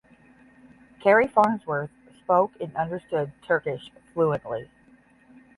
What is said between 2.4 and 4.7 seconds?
and understood Turkish fluently.